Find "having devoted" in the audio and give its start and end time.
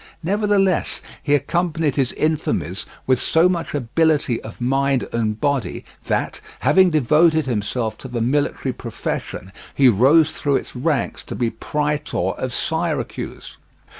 6.61-7.45